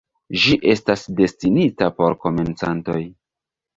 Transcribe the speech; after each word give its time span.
Ĝi 0.43 0.55
estas 0.73 1.03
destinita 1.19 1.91
por 1.99 2.17
komencantoj. 2.25 2.99